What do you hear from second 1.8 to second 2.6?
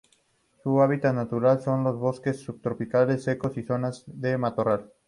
los bosques